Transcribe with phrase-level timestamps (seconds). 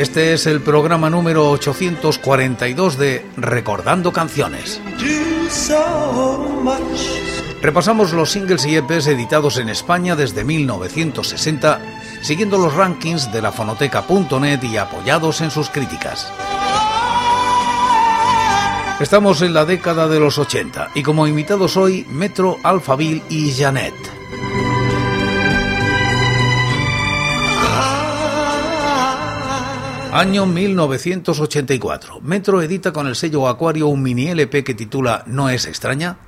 [0.00, 4.80] Este es el programa número 842 de Recordando Canciones.
[7.60, 11.80] Repasamos los singles y EPs editados en España desde 1960,
[12.22, 16.32] siguiendo los rankings de la fonoteca.net y apoyados en sus críticas.
[19.00, 24.19] Estamos en la década de los 80 y como invitados hoy Metro, Alphaville y Janet.
[30.12, 32.20] Año 1984.
[32.20, 36.18] Metro edita con el sello Acuario un mini LP que titula No es extraña.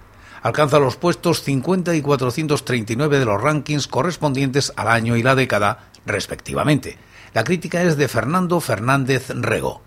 [0.41, 5.91] Alcanza los puestos 50 y 439 de los rankings correspondientes al año y la década,
[6.07, 6.97] respectivamente.
[7.35, 9.83] La crítica es de Fernando Fernández Rego.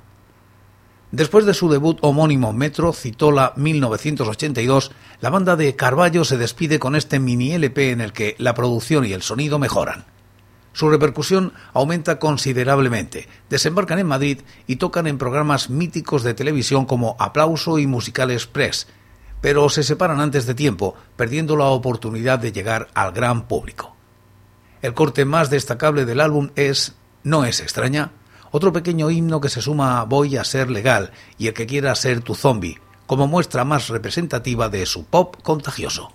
[1.14, 6.98] Después de su debut homónimo Metro, Citola 1982, la banda de Carballo se despide con
[6.98, 10.04] este mini LP en el que la producción y el sonido mejoran.
[10.76, 13.30] Su repercusión aumenta considerablemente.
[13.50, 18.88] Desembarcan en Madrid y tocan en programas míticos de televisión como Aplauso y Musical Express,
[19.40, 23.96] pero se separan antes de tiempo, perdiendo la oportunidad de llegar al gran público.
[24.82, 28.12] El corte más destacable del álbum es No es extraña,
[28.52, 31.96] otro pequeño himno que se suma a Voy a ser legal y el que quiera
[31.96, 36.12] ser tu zombie, como muestra más representativa de su pop contagioso.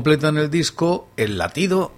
[0.00, 1.92] Completan el disco El latido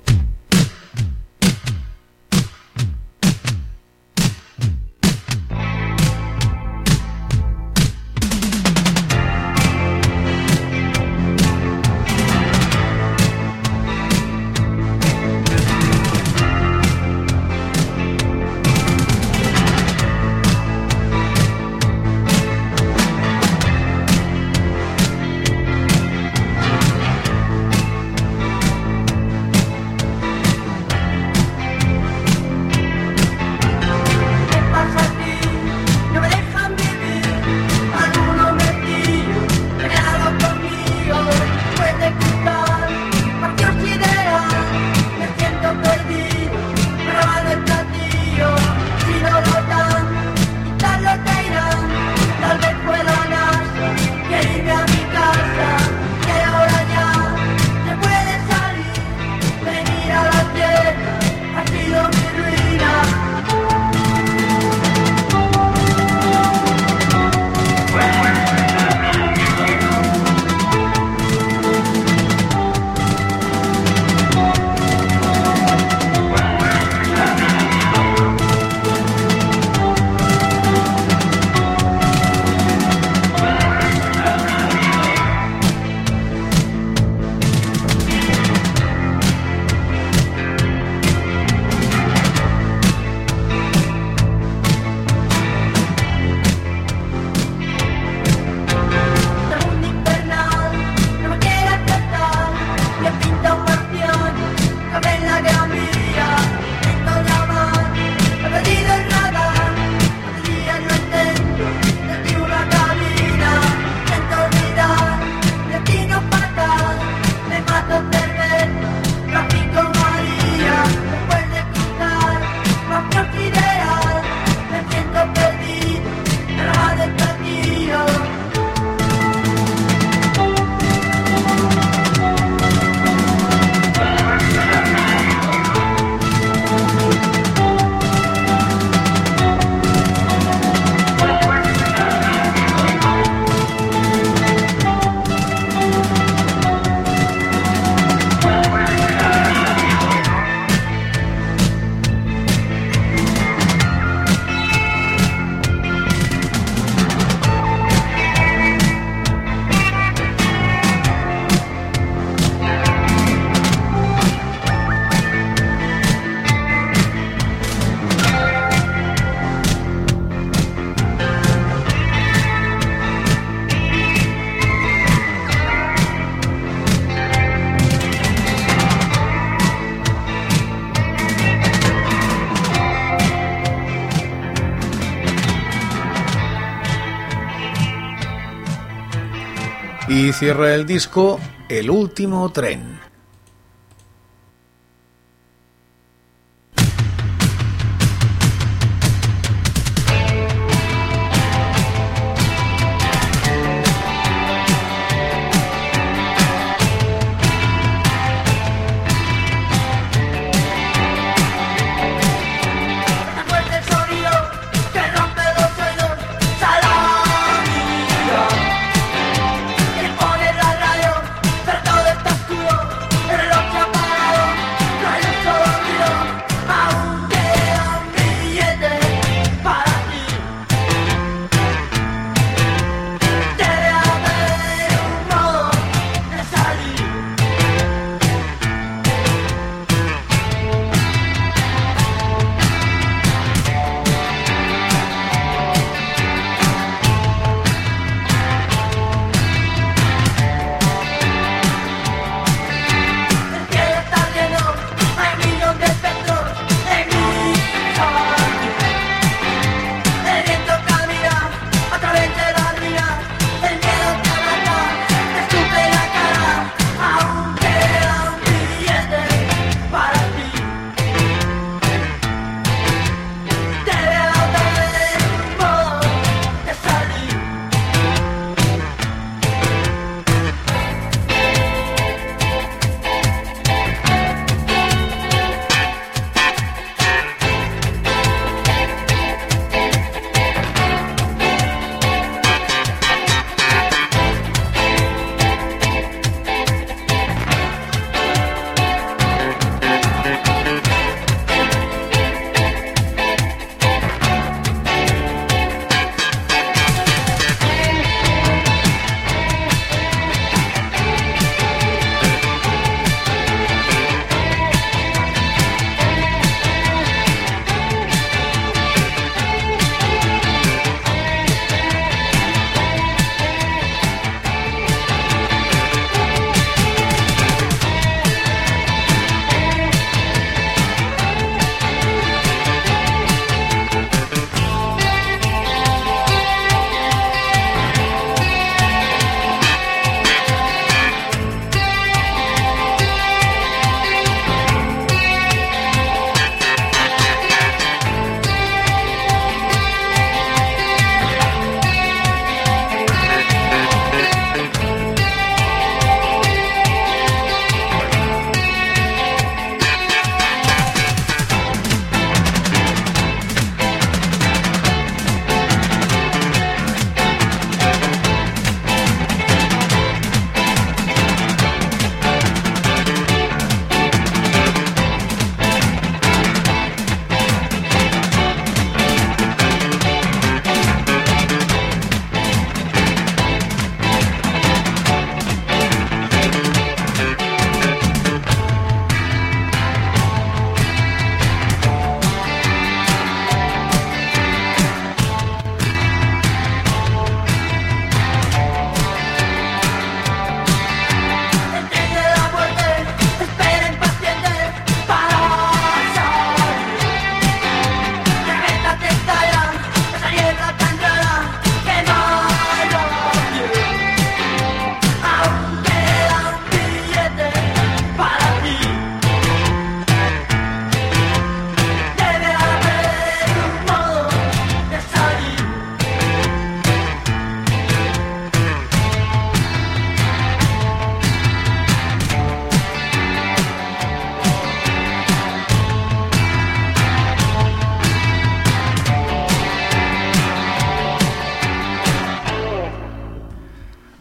[190.42, 193.11] cierra el disco El último tren.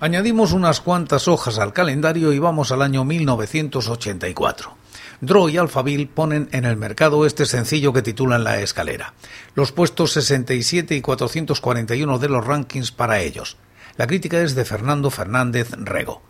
[0.03, 4.73] Añadimos unas cuantas hojas al calendario y vamos al año 1984.
[5.21, 9.13] Draw y Alphaville ponen en el mercado este sencillo que titulan La Escalera.
[9.53, 13.57] Los puestos 67 y 441 de los rankings para ellos.
[13.95, 16.23] La crítica es de Fernando Fernández Rego.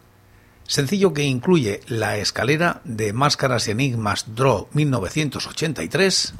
[0.67, 6.33] Sencillo que incluye La Escalera de Máscaras y Enigmas Draw 1983.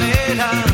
[0.00, 0.71] escalera.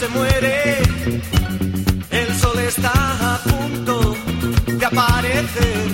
[0.00, 0.78] se muere,
[2.10, 2.92] el sol está
[3.34, 4.16] a punto
[4.66, 5.88] de aparecer.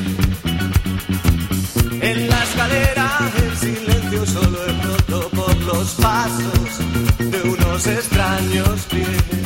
[2.03, 6.69] En la escalera el silencio solo es roto por los pasos
[7.19, 9.46] de unos extraños pies.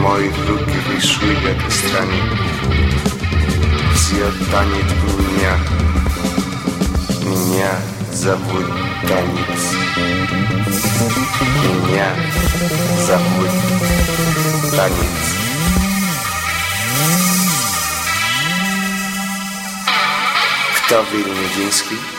[0.00, 2.22] Мои руки вышли к стране
[3.94, 4.84] Все танет
[5.18, 5.58] меня
[7.24, 7.72] Меня
[8.12, 8.66] зовут
[9.02, 9.74] танец
[11.64, 12.14] Меня
[13.06, 13.50] зовут
[14.76, 15.38] танец
[20.76, 22.17] Кто Вильнюдинский?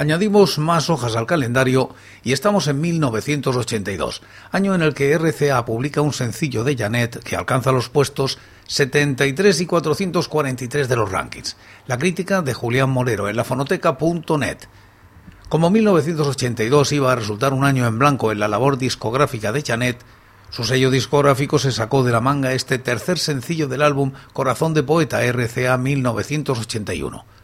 [0.00, 1.90] Añadimos más hojas al calendario
[2.22, 7.34] y estamos en 1982, año en el que RCA publica un sencillo de Janet que
[7.34, 11.56] alcanza los puestos 73 y 443 de los rankings.
[11.88, 14.58] La crítica de Julián Molero en la fonoteca.net.
[15.48, 20.04] Como 1982 iba a resultar un año en blanco en la labor discográfica de Janet,
[20.50, 24.84] su sello discográfico se sacó de la manga este tercer sencillo del álbum Corazón de
[24.84, 27.37] Poeta RCA 1981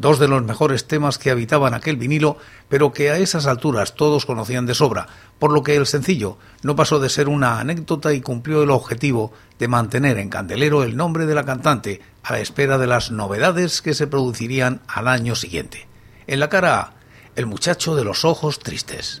[0.00, 2.38] dos de los mejores temas que habitaban aquel vinilo,
[2.70, 5.06] pero que a esas alturas todos conocían de sobra,
[5.38, 9.30] por lo que el sencillo no pasó de ser una anécdota y cumplió el objetivo
[9.58, 13.82] de mantener en candelero el nombre de la cantante a la espera de las novedades
[13.82, 15.86] que se producirían al año siguiente.
[16.26, 16.94] En la cara A,
[17.36, 19.20] el muchacho de los ojos tristes.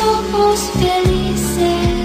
[0.00, 1.95] ojos felices.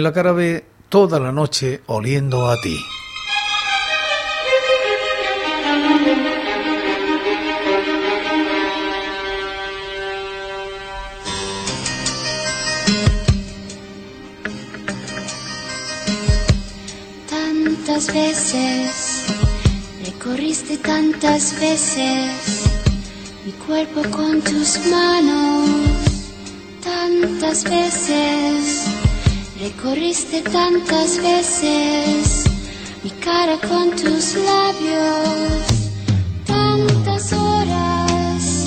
[0.00, 2.78] La cara ve toda la noche oliendo a ti.
[17.28, 19.24] Tantas veces,
[20.04, 22.64] recorriste tantas veces
[23.44, 25.68] mi cuerpo con tus manos,
[26.82, 28.71] tantas veces
[29.62, 32.46] Recorriste tantas veces
[33.04, 35.62] mi cara con tus labios,
[36.44, 38.66] tantas horas,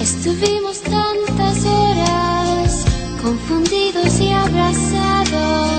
[0.00, 2.84] estuvimos tantas horas,
[3.22, 5.69] confundidos y abrazados,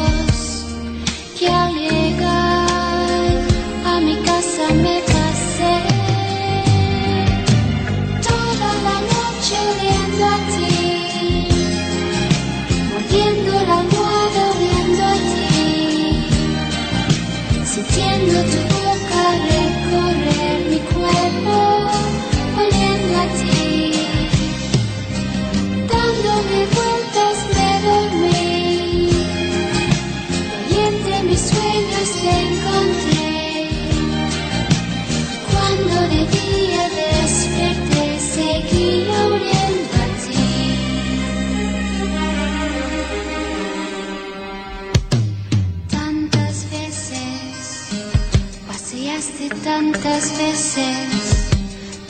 [50.22, 51.48] tantas veces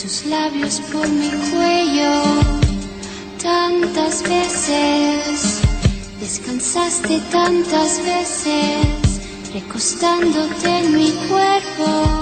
[0.01, 2.23] tus labios por mi cuello,
[3.41, 5.61] tantas veces
[6.19, 9.21] descansaste tantas veces
[9.53, 12.21] recostándote en mi cuerpo,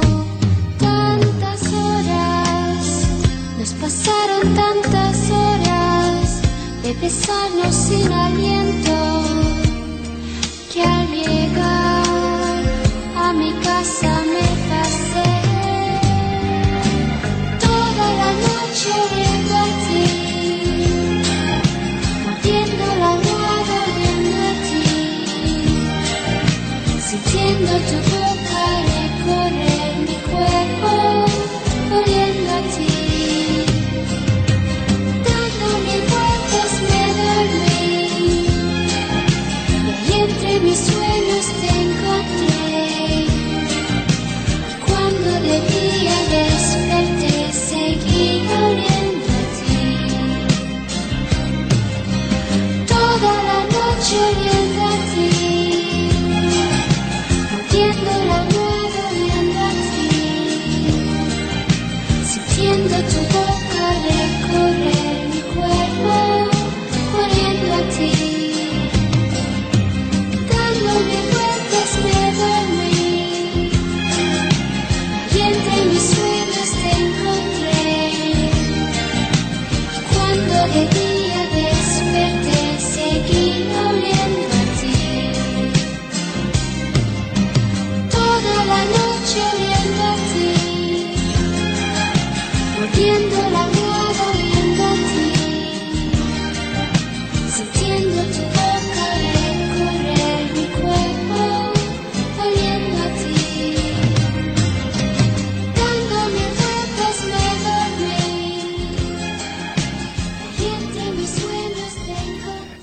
[0.77, 3.07] tantas horas
[3.57, 6.41] nos pasaron tantas horas
[6.83, 9.23] de besarnos sin aliento.
[10.71, 11.98] Que al llegar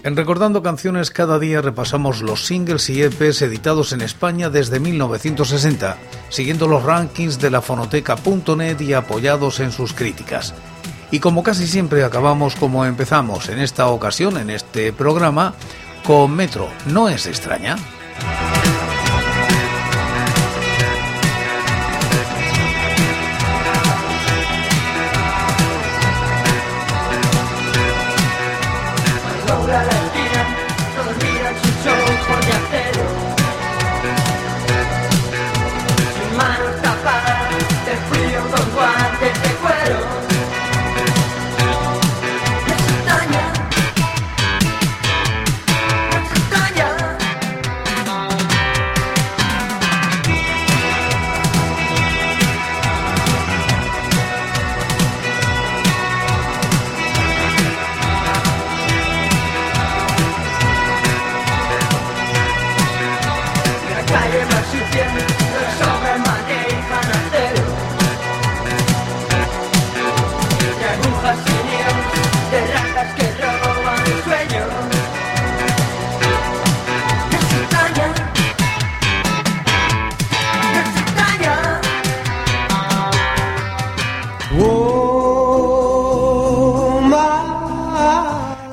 [0.06, 5.96] En Recordando Canciones cada día repasamos los singles y EPs editados en España desde 1960,
[6.28, 10.54] siguiendo los rankings de la fonoteca.net y apoyados en sus críticas.
[11.10, 15.54] Y como casi siempre acabamos como empezamos en esta ocasión, en este programa,
[16.04, 16.68] con Metro.
[16.86, 17.74] ¿No es extraña?